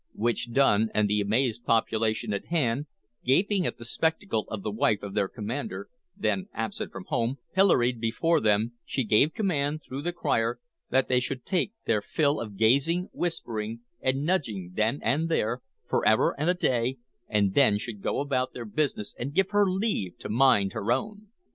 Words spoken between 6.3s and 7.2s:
absent from